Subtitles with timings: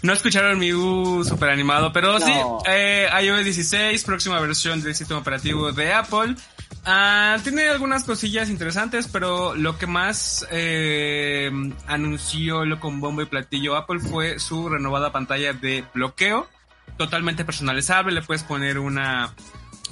[0.00, 2.32] No escucharon mi U super animado, pero sí,
[2.68, 6.36] eh, iOS 16, próxima versión del sistema operativo de Apple.
[6.84, 11.50] Ah, tiene algunas cosillas interesantes, pero lo que más eh,
[11.88, 16.46] anunció lo con bombo y platillo Apple fue su renovada pantalla de bloqueo,
[16.96, 18.12] totalmente personalizable.
[18.12, 19.34] Le puedes poner una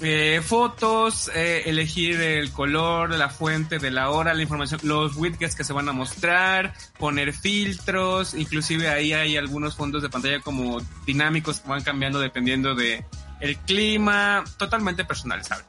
[0.01, 5.55] eh, fotos, eh, elegir el color, la fuente de la hora, la información, los widgets
[5.55, 10.79] que se van a mostrar, poner filtros, inclusive ahí hay algunos fondos de pantalla como
[11.07, 13.05] dinámicos que van cambiando dependiendo de
[13.41, 15.67] el clima, totalmente personalizable.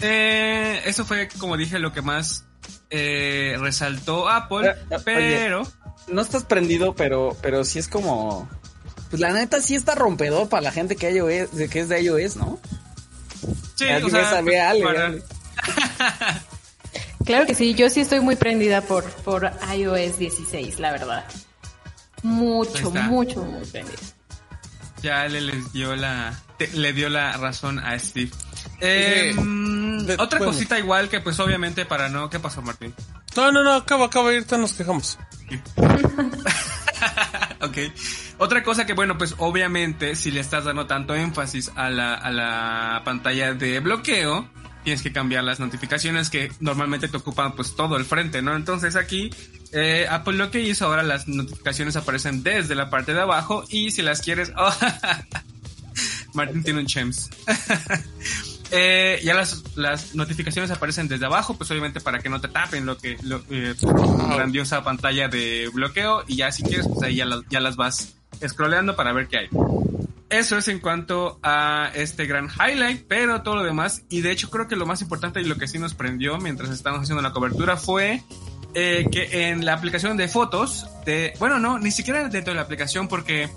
[0.00, 2.44] Eh, eso fue, como dije, lo que más
[2.90, 5.62] eh, resaltó Apple, eh, pero...
[6.08, 8.48] no estás prendido, pero, pero sí es como...
[9.10, 12.58] Pues la neta sí está rompedor para la gente que, que es de iOS, ¿no?
[13.74, 14.42] Sí, o sea,
[17.24, 21.24] claro que sí, yo sí estoy muy prendida por, por iOS 16, la verdad.
[22.22, 23.98] Mucho, mucho, muy prendida.
[25.02, 26.34] Ya le les dio la
[26.74, 28.30] le dio la razón a Steve.
[28.80, 29.34] Eh,
[30.18, 32.30] otra cosita igual que pues obviamente para no...
[32.30, 32.94] ¿Qué pasó Martín?
[33.36, 35.18] No, no, no, acaba, acaba, ahorita nos quejamos.
[37.60, 37.78] ok.
[38.38, 42.30] Otra cosa que bueno, pues obviamente si le estás dando tanto énfasis a la, a
[42.30, 44.48] la pantalla de bloqueo,
[44.84, 48.54] tienes que cambiar las notificaciones que normalmente te ocupan pues todo el frente, ¿no?
[48.54, 49.30] Entonces aquí
[49.72, 53.90] eh, Apple lo que hizo ahora las notificaciones aparecen desde la parte de abajo y
[53.90, 54.52] si las quieres...
[56.34, 57.30] Martín tiene un chems.
[58.76, 62.86] Eh, ya las, las notificaciones aparecen desde abajo, pues obviamente para que no te tapen
[62.86, 63.74] lo que lo, eh,
[64.34, 68.14] grandiosa pantalla de bloqueo y ya si quieres pues ahí ya, ya las vas
[68.48, 69.48] scrolleando para ver qué hay.
[70.30, 74.50] Eso es en cuanto a este gran highlight, pero todo lo demás, y de hecho
[74.50, 77.32] creo que lo más importante y lo que sí nos prendió mientras estábamos haciendo la
[77.32, 78.22] cobertura fue
[78.74, 82.62] eh, que en la aplicación de fotos, de, bueno, no, ni siquiera dentro de la
[82.62, 83.48] aplicación porque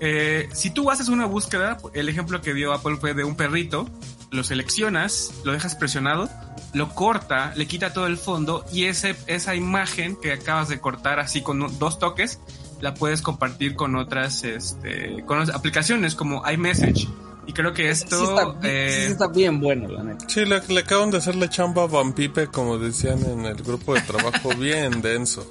[0.00, 3.86] eh, si tú haces una búsqueda, el ejemplo que dio Apple fue de un perrito,
[4.30, 6.30] lo seleccionas, lo dejas presionado,
[6.72, 11.20] lo corta, le quita todo el fondo y ese, esa imagen que acabas de cortar
[11.20, 12.40] así con dos toques,
[12.80, 17.08] la puedes compartir con otras, este, con otras aplicaciones como iMessage.
[17.46, 18.56] Y creo que esto...
[18.62, 20.28] Sí está, bien bueno, la neta.
[20.28, 24.00] Sí, le, le acaban de hacerle chamba a Vampipe, como decían en el grupo de
[24.00, 25.46] trabajo, bien denso.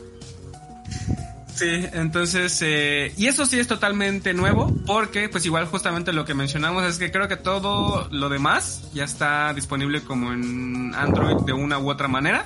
[1.55, 6.33] Sí, entonces, eh, y eso sí es totalmente nuevo, porque pues igual justamente lo que
[6.33, 11.53] mencionamos es que creo que todo lo demás ya está disponible como en Android de
[11.53, 12.45] una u otra manera,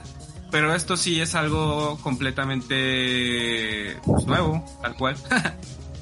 [0.52, 5.16] pero esto sí es algo completamente pues, nuevo, tal cual.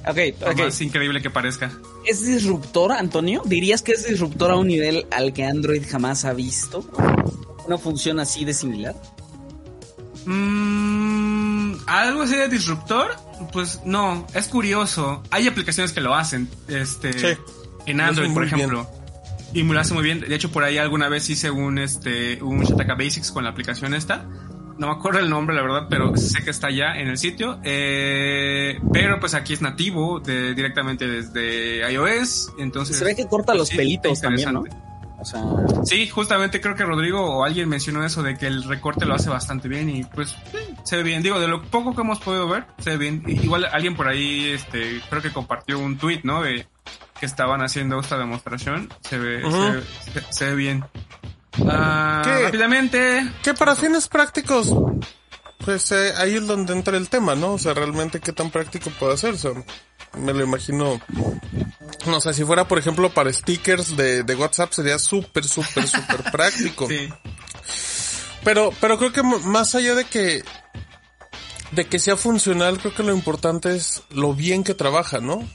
[0.09, 0.59] Ok, ok.
[0.59, 1.69] Es increíble que parezca.
[2.05, 3.41] ¿Es disruptor, Antonio?
[3.43, 6.89] ¿Dirías que es disruptor a un nivel al que Android jamás ha visto?
[7.65, 8.95] ¿Una función así de similar?
[10.25, 13.15] Mmm, algo así de disruptor,
[13.51, 15.23] pues no, es curioso.
[15.29, 17.37] Hay aplicaciones que lo hacen, este,
[17.85, 18.89] en Android, por ejemplo.
[19.53, 20.19] Y me lo hace muy bien.
[20.21, 23.93] De hecho, por ahí alguna vez hice un, este, un Shataka Basics con la aplicación
[23.93, 24.25] esta.
[24.77, 27.59] No me acuerdo el nombre, la verdad, pero sé que está ya en el sitio.
[27.63, 32.53] Eh, pero pues aquí es nativo de, directamente desde iOS.
[32.59, 32.97] Entonces.
[32.97, 34.63] Se ve que corta los pelitos también, ¿no?
[35.83, 39.29] Sí, justamente creo que Rodrigo o alguien mencionó eso de que el recorte lo hace
[39.29, 40.35] bastante bien y pues
[40.83, 41.23] se ve bien.
[41.23, 43.23] Digo, de lo poco que hemos podido ver, se ve bien.
[43.25, 46.43] Igual alguien por ahí, este, creo que compartió un tweet, ¿no?
[46.43, 46.67] De
[47.19, 48.91] que estaban haciendo esta demostración.
[49.01, 49.41] Se ve,
[50.29, 50.85] se, ve bien.
[51.67, 53.29] Ah, rápidamente.
[53.43, 54.73] Que para fines prácticos,
[55.65, 57.53] pues eh, ahí es donde entra el tema, ¿no?
[57.53, 59.53] O sea, realmente qué tan práctico puede hacerse.
[60.13, 60.99] Me lo imagino
[62.07, 66.23] no sé, si fuera, por ejemplo, para stickers de, de WhatsApp sería súper, súper, súper
[66.31, 66.87] práctico.
[66.87, 67.09] Sí.
[68.43, 70.43] Pero, pero creo que más allá de que,
[71.71, 75.47] de que sea funcional, creo que lo importante es lo bien que trabaja, ¿no?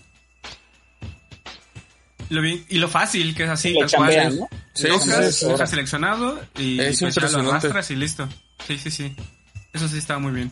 [2.32, 4.38] Lo bien, y lo fácil que es así, tal cual.
[4.38, 4.48] ¿no?
[4.72, 8.26] Sí, sí, sí, seleccionado y es pues ya lo arrastras y listo.
[8.66, 9.15] Sí, sí, sí.
[9.75, 10.50] Eso sí estaba muy bien.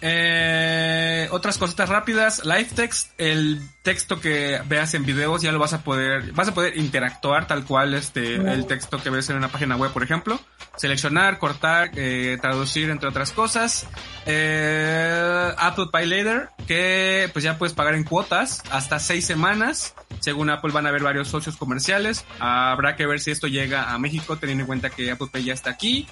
[0.00, 5.72] Eh, otras cositas rápidas, live text, el texto que veas en videos ya lo vas
[5.72, 9.48] a poder, vas a poder interactuar tal cual este, el texto que ves en una
[9.48, 10.40] página web, por ejemplo.
[10.76, 13.86] Seleccionar, cortar, eh, traducir, entre otras cosas.
[14.26, 19.94] Eh, Apple Pay Later, que pues ya puedes pagar en cuotas hasta seis semanas.
[20.20, 22.24] Según Apple van a haber varios socios comerciales.
[22.38, 25.54] Habrá que ver si esto llega a México, teniendo en cuenta que Apple Pay ya
[25.54, 26.06] está aquí.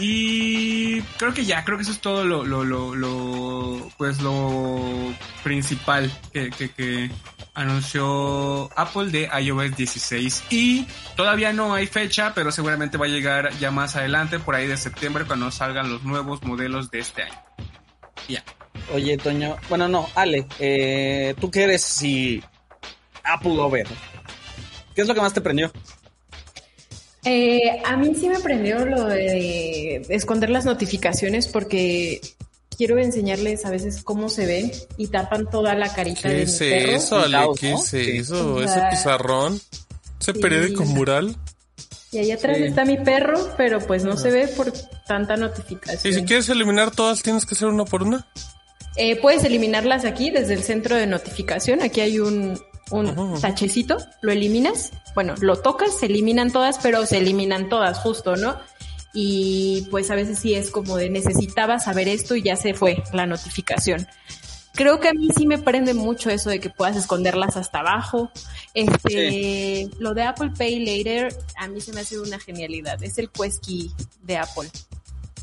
[0.00, 5.14] Y creo que ya, creo que eso es todo lo, lo, lo, pues lo
[5.44, 7.10] principal que,
[7.52, 10.44] anunció Apple de iOS 16.
[10.48, 10.86] Y
[11.16, 14.78] todavía no hay fecha, pero seguramente va a llegar ya más adelante, por ahí de
[14.78, 17.34] septiembre, cuando salgan los nuevos modelos de este año.
[18.26, 18.42] Ya.
[18.94, 22.42] Oye, Toño, bueno, no, Ale, eh, ¿tú qué eres si
[23.22, 23.86] Apple Lover?
[24.94, 25.70] ¿Qué es lo que más te prendió?
[27.24, 32.20] Eh, a mí sí me prendió lo de esconder las notificaciones porque
[32.76, 36.60] quiero enseñarles a veces cómo se ven y tapan toda la carita ¿Qué de es
[36.62, 37.38] eso, Ale?
[37.58, 38.62] ¿Qué es eso?
[38.62, 39.60] ¿Ese pizarrón?
[40.18, 41.36] ¿Ese periódico mural?
[42.12, 44.32] Y ahí atrás está mi perro, pero pues no se ah.
[44.32, 44.72] ve por
[45.06, 46.12] tanta notificación.
[46.12, 48.26] Y si quieres eliminar todas, tienes que hacer una por una.
[48.96, 51.82] Eh, puedes eliminarlas aquí desde el centro de notificación.
[51.82, 52.58] Aquí hay un,
[52.90, 54.92] un tachecito, lo eliminas.
[55.14, 58.56] Bueno, lo tocas, se eliminan todas, pero se eliminan todas justo, ¿no?
[59.12, 63.02] Y pues a veces sí es como de necesitaba saber esto y ya se fue
[63.12, 64.06] la notificación.
[64.74, 68.30] Creo que a mí sí me prende mucho eso de que puedas esconderlas hasta abajo.
[68.72, 73.02] Este, lo de Apple Pay Later a mí se me hace una genialidad.
[73.02, 73.90] Es el Quest Key
[74.22, 74.70] de Apple.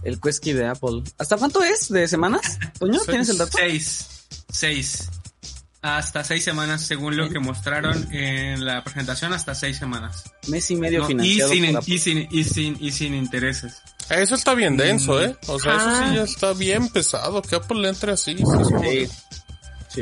[0.04, 1.04] El Quest Key de Apple.
[1.18, 2.58] ¿Hasta cuánto es de semanas?
[2.80, 3.58] Toño, ¿tienes el dato?
[3.58, 4.08] Seis.
[4.50, 5.10] Seis.
[5.82, 10.24] Hasta seis semanas, según lo que mostraron en la presentación, hasta seis semanas.
[10.48, 11.54] Mes y medio financiado.
[11.54, 13.82] Y sin, y sin, y sin, y sin intereses.
[14.10, 15.36] Eso está bien denso, ¿eh?
[15.48, 16.14] O sea, eso sí ah.
[16.16, 17.42] ya está bien pesado.
[17.42, 18.38] Que Apple le entre así.
[18.38, 19.08] Sí.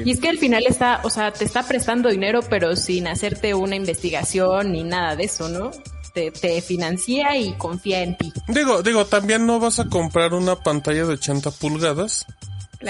[0.03, 3.53] Y es que al final está, o sea, te está prestando dinero, pero sin hacerte
[3.53, 5.71] una investigación ni nada de eso, ¿no?
[6.13, 8.31] Te, te, financia y confía en ti.
[8.47, 12.25] Digo, digo, también no vas a comprar una pantalla de 80 pulgadas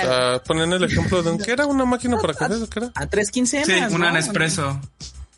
[0.02, 0.42] Claro.
[0.48, 2.92] O el ejemplo de un que era una máquina para café, ¿qué era?
[2.96, 4.80] A 315 Sí, una Nespresso.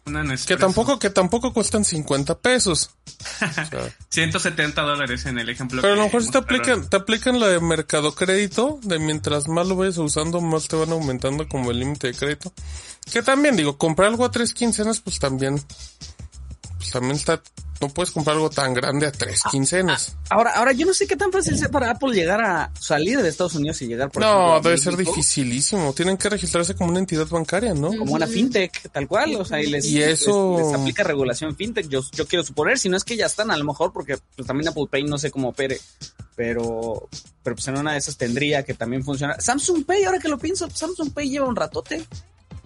[0.06, 0.48] Una Nespresso.
[0.48, 2.92] Que tampoco, que tampoco cuestan 50 pesos.
[4.10, 5.82] 170 dólares en el ejemplo.
[5.82, 9.48] Pero a lo mejor si te aplican, te aplican la de mercado crédito, de mientras
[9.48, 12.54] más lo vayas usando, más te van aumentando como el límite de crédito.
[13.12, 15.62] Que también, digo, comprar algo a tres quincenas, pues también,
[16.88, 17.42] pues también está
[17.80, 20.16] no puedes comprar algo tan grande a tres ah, quincenas.
[20.16, 23.22] Ah, ahora, ahora yo no sé qué tan fácil sea para Apple llegar a salir
[23.22, 25.94] de Estados Unidos y llegar por No, debe ser dificilísimo.
[25.94, 27.90] Tienen que registrarse como una entidad bancaria, ¿no?
[27.96, 29.36] Como una fintech, tal cual.
[29.36, 30.74] O sea, y les, eso...
[30.74, 31.88] aplica regulación fintech.
[31.88, 34.48] Yo, yo quiero suponer, si no es que ya están, a lo mejor, porque pues,
[34.48, 35.80] también Apple Pay no sé cómo opere.
[36.36, 37.10] Pero,
[37.44, 39.42] pero pues en una de esas tendría que también funcionar.
[39.42, 42.04] Samsung Pay, ahora que lo pienso, Samsung Pay lleva un ratote.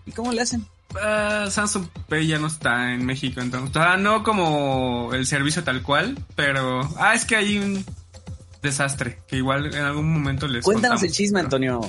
[0.06, 0.66] ¿Y cómo le hacen?
[0.94, 3.70] Uh, Samsung Pay ya no está en México, entonces.
[3.70, 6.82] O sea, no como el servicio tal cual, pero.
[6.98, 7.86] Ah, es que hay un
[8.62, 10.66] desastre que igual en algún momento les.
[10.66, 11.82] Cuéntanos el chisme, Antonio.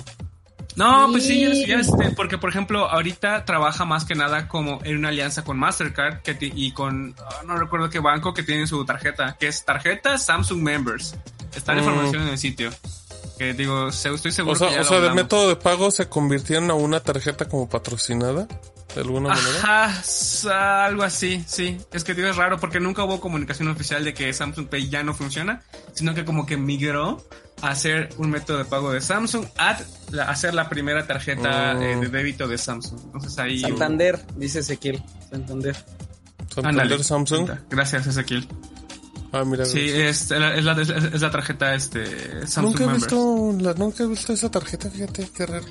[0.75, 4.97] No, pues sí, ya, este, porque por ejemplo, ahorita trabaja más que nada como en
[4.97, 8.83] una alianza con Mastercard que y con, ah, no recuerdo qué banco que tiene su
[8.85, 11.15] tarjeta, que es tarjeta Samsung Members.
[11.55, 11.85] Está la mm.
[11.85, 12.71] información en el sitio.
[13.37, 16.71] Que digo, estoy seguro o sea, que O sea, del método de pago se convirtieron
[16.71, 18.47] a una tarjeta como patrocinada
[18.95, 19.85] de alguna manera.
[19.87, 21.79] Ajá, algo así, sí.
[21.93, 25.03] Es que digo, es raro porque nunca hubo comunicación oficial de que Samsung Pay ya
[25.03, 25.63] no funciona,
[25.93, 27.25] sino que como que migró
[27.61, 29.79] a hacer un método de pago de Samsung, a
[30.29, 32.11] hacer la primera tarjeta eh, de oh.
[32.11, 33.01] débito de Samsung.
[33.07, 33.61] Entonces ahí.
[33.61, 35.03] Santander, dice Ezequiel.
[35.31, 35.77] Santander.
[36.55, 37.51] Santander Samsung.
[37.71, 38.49] Gracias, Ezequiel.
[39.33, 39.65] Ah, mira.
[39.65, 44.07] Sí, es, la, es, la, es, la, tarjeta este, Samsung nunca he, visto nunca he
[44.07, 45.65] visto esa tarjeta, fíjate, qué raro.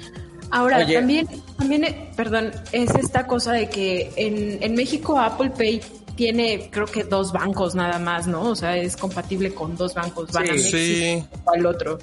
[0.51, 1.27] Ahora, también,
[1.57, 5.81] también, eh, perdón, es esta cosa de que en, en México Apple Pay
[6.15, 8.43] tiene creo que dos bancos nada más, ¿no?
[8.43, 10.31] O sea, es compatible con dos bancos.
[10.31, 11.23] Van sí, sí.
[11.45, 11.97] o al otro.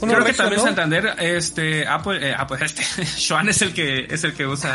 [0.00, 2.82] creo que también Santander, este, Apple, eh, Apple, este,
[3.28, 4.74] Joan es el que, es el que usa.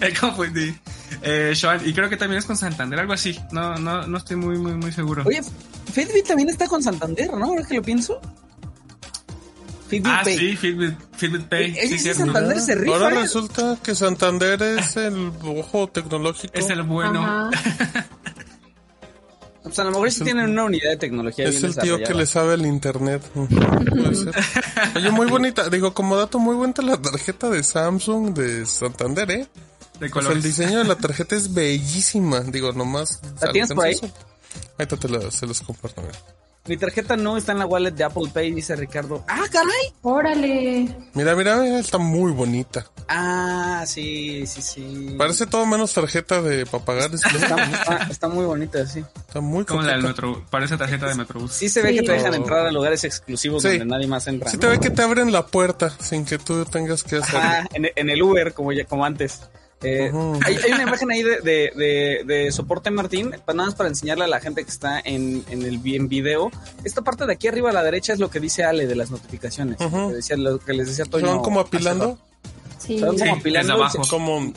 [0.00, 0.74] Eh, confundí.
[1.22, 3.38] Eh, y creo que también es con Santander, algo así.
[3.50, 5.22] No, no, no estoy muy, muy, muy seguro.
[5.24, 5.40] Oye,
[5.92, 7.46] Fitbit también está con Santander, ¿no?
[7.46, 8.20] Ahora que lo pienso.
[9.88, 11.74] Fitbit ah, sí, Fitbit, Pay.
[11.74, 12.94] sí, Santander se rifa.
[12.94, 16.52] Ahora resulta que Santander es el ojo tecnológico.
[16.54, 17.50] Es el bueno.
[19.66, 21.48] Pues a lo mejor sí tienen una unidad de tecnología.
[21.48, 23.20] Es el tío que le sabe el internet.
[24.94, 25.68] Oye, muy bonita.
[25.68, 29.48] Digo, como dato, muy bonita la tarjeta de Samsung de Santander, ¿eh?
[29.98, 32.42] De o el diseño de la tarjeta es bellísima.
[32.42, 33.20] Digo, nomás.
[33.40, 33.96] ¿La tienes por ahí?
[34.78, 36.00] Ahí te se los comparto.
[36.68, 39.24] Mi tarjeta no está en la wallet de Apple Pay, dice Ricardo.
[39.28, 39.92] ¡Ah, caray!
[40.02, 40.88] ¡Órale!
[41.14, 42.86] Mira, mira, está muy bonita.
[43.08, 45.14] Ah, sí, sí, sí.
[45.16, 47.10] Parece todo menos tarjeta de para pagar.
[48.10, 49.04] Está, muy bonita, sí.
[49.16, 51.52] Está muy Como la del Metro, parece tarjeta de Metrobús.
[51.52, 54.50] Sí se ve que te dejan entrar a lugares exclusivos donde nadie más entra.
[54.50, 57.40] Sí te ve que te abren la puerta sin que tú tengas que hacer.
[57.40, 59.42] Ah, en, en, el Uber, como, ya, como antes.
[59.82, 60.10] Eh,
[60.44, 64.70] hay, una imagen ahí de, soporte Martín, nada más para enseñarle a la gente que
[64.70, 66.50] está en, el video.
[66.84, 69.10] Esta parte de aquí arriba a la derecha es lo que dice Ale de las
[69.10, 69.78] notificaciones.
[69.80, 72.18] lo que les decía ¿Son como apilando?
[72.78, 73.00] Sí.
[73.00, 73.86] como apilando.
[74.08, 74.52] Como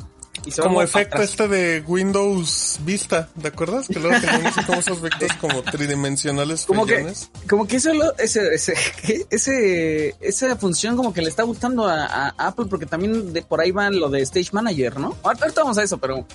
[0.61, 3.87] como efecto este de Windows Vista, ¿te acuerdas?
[3.87, 6.65] Que luego teníamos como esos efectos como tridimensionales.
[6.65, 7.13] Como que,
[7.49, 8.73] como que eso, ese, ese,
[9.29, 13.71] ese, esa función como que le está gustando a, Apple porque también de por ahí
[13.71, 15.15] va lo de Stage Manager, ¿no?
[15.23, 16.25] Ahorita vamos a eso, pero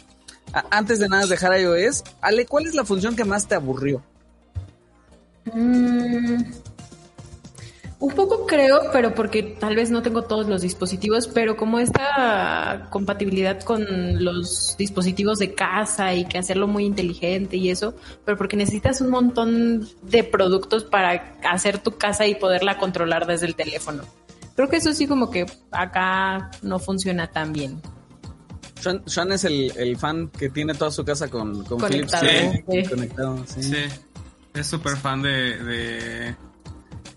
[0.71, 4.03] antes de nada dejar iOS, Ale, ¿cuál es la función que más te aburrió?
[5.53, 6.43] Mm,
[8.05, 12.89] un poco creo, pero porque tal vez no tengo todos los dispositivos, pero como esta
[12.91, 17.95] compatibilidad con los dispositivos de casa y que hacerlo muy inteligente y eso,
[18.27, 23.47] pero porque necesitas un montón de productos para hacer tu casa y poderla controlar desde
[23.47, 24.03] el teléfono.
[24.55, 27.81] Creo que eso sí como que acá no funciona tan bien.
[29.07, 32.13] Sean, es el, fan que tiene toda su casa con, con Philips
[32.91, 33.43] conectado.
[33.47, 33.73] Sí.
[34.53, 36.37] Es súper fan de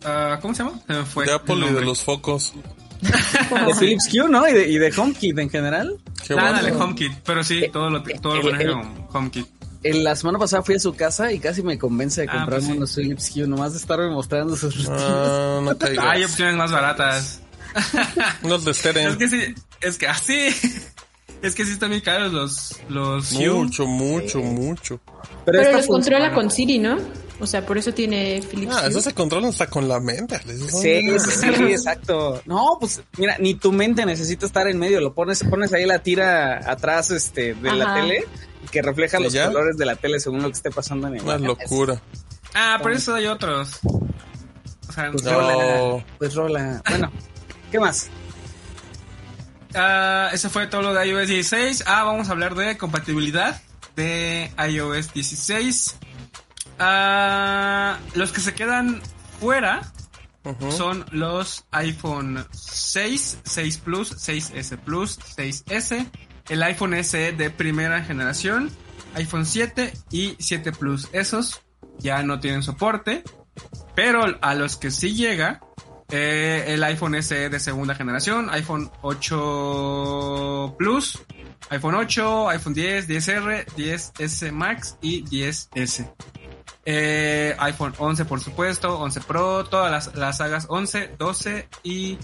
[0.04, 1.06] Ah, ¿Cómo se llama?
[1.06, 2.54] fue de Apple y de los focos.
[3.02, 4.48] de Philips Q, ¿no?
[4.48, 5.98] Y de, y de HomeKit en general.
[6.30, 9.48] Nada de HomeKit, pero sí, eh, todo lo, todo lo el, con HomeKit.
[9.84, 12.68] En la semana pasada fui a su casa y casi me convence de ah, comprarme
[12.68, 17.42] pues unos Philips Q, nomás de estarme mostrando sus ah, no Hay opciones más baratas.
[18.42, 19.08] unos de Steren.
[19.10, 20.50] Es que sí, es que así.
[21.40, 25.00] Es que sí están bien caros los, los Mucho, mucho, mucho.
[25.46, 26.98] Pero, Pero los controla con Siri, ¿no?
[27.40, 28.76] O sea, por eso tiene Philips.
[28.76, 30.40] Ah, eso se controla hasta con la mente.
[30.46, 32.42] Sí, sí, exacto.
[32.46, 35.00] No, pues mira, ni tu mente necesita estar en medio.
[35.02, 38.26] Lo pones, pones ahí la tira atrás este, de la tele
[38.72, 41.38] que refleja los colores de la tele según lo que esté pasando en el Una
[41.38, 42.02] locura.
[42.54, 43.80] Ah, por eso hay otros.
[43.84, 46.06] O sea, pues rola.
[46.18, 46.82] Pues rola.
[46.90, 47.12] Bueno,
[47.72, 48.10] ¿qué más?
[49.76, 51.84] Ah, eso fue todo lo de iOS 16.
[51.86, 53.62] Ah, vamos a hablar de compatibilidad
[53.96, 55.98] de iOS 16.
[56.80, 59.02] Ah, los que se quedan
[59.40, 59.82] fuera
[60.70, 66.10] son los iPhone 6, 6 Plus, 6S Plus, 6S,
[66.50, 68.70] el iPhone SE de primera generación,
[69.16, 71.10] iPhone 7 y 7 Plus.
[71.12, 71.62] Esos
[72.00, 73.24] ya no tienen soporte,
[73.96, 75.62] pero a los que sí llega
[76.10, 81.20] eh, el iPhone SE de segunda generación, iPhone 8 Plus,
[81.70, 86.10] iPhone 8, iPhone 10, 10R, 10S Max y 10S.
[86.90, 92.18] Eh, iPhone 11, por supuesto, 11 Pro, todas las, las sagas 11, 12 y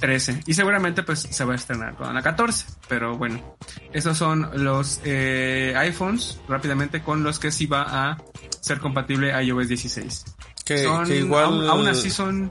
[0.00, 0.40] 13.
[0.44, 2.66] Y seguramente pues se va a estrenar con la 14.
[2.88, 3.56] Pero bueno,
[3.92, 8.18] esos son los eh, iPhones rápidamente con los que sí va a
[8.60, 10.24] ser compatible iOS 16.
[10.64, 10.82] Que,
[11.16, 11.68] igual...
[11.68, 12.50] Aún, así son...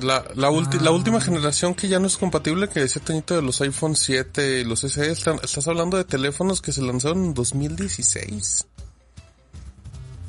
[0.00, 3.60] La, la, la, última generación que ya no es compatible, que decía Toñito de los
[3.60, 8.68] iPhone 7 y los SE, estás hablando de teléfonos que se lanzaron en 2016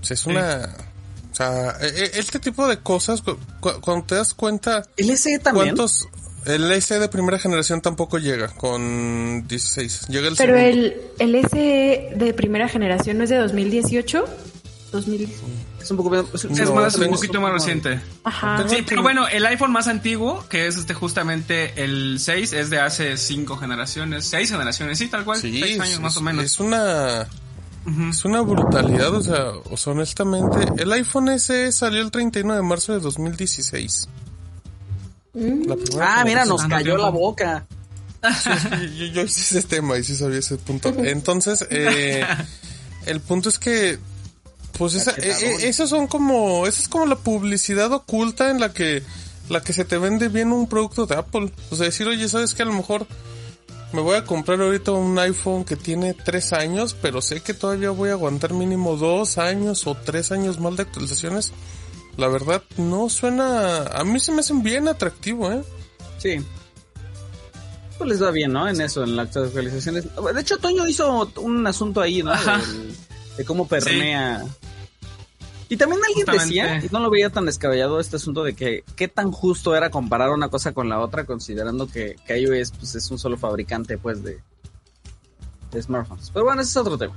[0.08, 0.76] es una...
[1.32, 3.24] O sea, e, e, este tipo de cosas,
[3.60, 4.84] cuando te das cuenta...
[4.98, 5.76] ¿El SE también?
[5.76, 6.08] ¿Cuántos...?
[6.46, 10.08] El SE de primera generación tampoco llega con 16.
[10.08, 14.26] Llega el Pero el, el SE de primera generación no es de 2018.
[14.92, 15.30] 2000.
[15.82, 18.02] Es un poco es, más, un poquito más reciente.
[18.24, 18.68] Ajá.
[18.68, 22.80] Sí, pero bueno, el iPhone más antiguo, que es este justamente el 6, es de
[22.80, 26.44] hace 5 generaciones, 6 generaciones, sí, tal cual, 6 años más o menos.
[26.44, 27.28] Es una
[28.10, 29.52] es una brutalidad, o sea,
[29.92, 34.10] honestamente, el iPhone SE salió el 31 de marzo de 2016.
[35.34, 35.72] Mm.
[36.02, 37.66] ah, mira, nos cayó la boca.
[38.98, 40.90] yo, hice ese tema y sí sabía ese punto.
[40.98, 42.26] Entonces, eh,
[43.06, 43.98] el punto es que,
[44.78, 48.74] pues esa, eh, eh, esos son como, esa es como la publicidad oculta en la
[48.74, 49.04] que,
[49.50, 51.52] la que se te vende bien un producto de Apple.
[51.72, 53.08] O sea, decir, oye, sabes que a lo mejor
[53.92, 57.90] me voy a comprar ahorita un iPhone que tiene tres años, pero sé que todavía
[57.90, 61.52] voy a aguantar mínimo dos años o tres años más de actualizaciones.
[62.18, 63.84] La verdad, no suena...
[63.84, 65.64] A mí se me hacen bien atractivo, ¿eh?
[66.18, 66.38] Sí.
[67.98, 68.68] Pues les va bien, ¿no?
[68.68, 70.06] En eso, en las actualizaciones.
[70.34, 72.32] De hecho, Toño hizo un asunto ahí, ¿no?
[73.38, 74.46] De, cómo permea...
[75.70, 79.08] Y también alguien decía, y no lo veía tan descabellado, este asunto de que qué
[79.08, 83.12] tan justo era comparar una cosa con la otra, considerando que, que iOS pues, es
[83.12, 84.40] un solo fabricante pues de,
[85.72, 86.32] de smartphones.
[86.34, 87.16] Pero bueno, ese es otro tema.